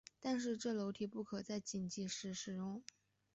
[0.19, 2.81] 但是这楼梯不可以在紧急时使用。